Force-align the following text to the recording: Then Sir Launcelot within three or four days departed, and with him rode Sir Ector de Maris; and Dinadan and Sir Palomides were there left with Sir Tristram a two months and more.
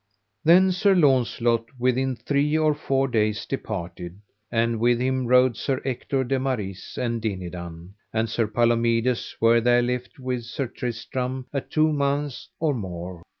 Then 0.43 0.71
Sir 0.71 0.95
Launcelot 0.95 1.65
within 1.77 2.15
three 2.15 2.57
or 2.57 2.73
four 2.73 3.07
days 3.07 3.45
departed, 3.45 4.19
and 4.51 4.79
with 4.79 4.99
him 4.99 5.27
rode 5.27 5.55
Sir 5.55 5.79
Ector 5.85 6.23
de 6.23 6.39
Maris; 6.39 6.97
and 6.97 7.21
Dinadan 7.21 7.93
and 8.11 8.27
Sir 8.27 8.47
Palomides 8.47 9.35
were 9.39 9.61
there 9.61 9.83
left 9.83 10.17
with 10.17 10.43
Sir 10.45 10.65
Tristram 10.65 11.45
a 11.53 11.61
two 11.61 11.93
months 11.93 12.49
and 12.59 12.79
more. 12.79 13.21